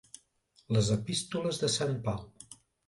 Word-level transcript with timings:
Les 0.77 0.89
Epístoles 0.97 1.63
de 1.67 1.73
sant 1.79 1.97
Pau. 2.11 2.29